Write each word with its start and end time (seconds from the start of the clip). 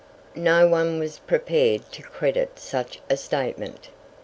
No 0.33 0.67
one 0.67 0.97
was 0.97 1.19
prepared 1.19 1.91
to 1.91 2.01
credit 2.01 2.57
such 2.57 2.99
a 3.07 3.15
statement. 3.15 3.89